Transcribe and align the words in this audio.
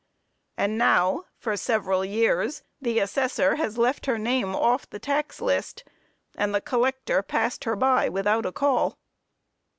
And 0.57 0.79
now, 0.79 1.25
for 1.37 1.55
several 1.55 2.03
years, 2.03 2.63
the 2.81 2.97
assessor 2.97 3.57
has 3.57 3.77
left 3.77 4.07
her 4.07 4.17
name 4.17 4.55
off 4.55 4.89
the 4.89 4.97
tax 4.97 5.39
list, 5.39 5.83
and 6.35 6.55
the 6.55 6.59
collector 6.59 7.21
passed 7.21 7.65
her 7.65 7.75
by 7.75 8.09
without 8.09 8.47
a 8.47 8.51
call. 8.51 8.97